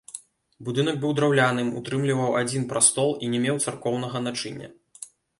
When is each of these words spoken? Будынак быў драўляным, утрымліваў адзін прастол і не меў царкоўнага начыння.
Будынак 0.67 0.95
быў 1.01 1.11
драўляным, 1.17 1.67
утрымліваў 1.79 2.31
адзін 2.39 2.65
прастол 2.71 3.13
і 3.27 3.29
не 3.33 3.39
меў 3.43 3.59
царкоўнага 3.67 4.23
начыння. 4.29 4.71